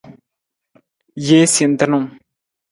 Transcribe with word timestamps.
Jee 1.25 1.45
sentunung. 1.55 2.07